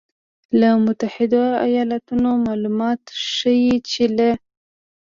له 0.59 0.69
متحدو 0.85 1.43
ایالتونو 1.67 2.29
مالومات 2.45 3.01
ښیي 3.33 3.75
چې 3.89 4.03
له 4.17 4.29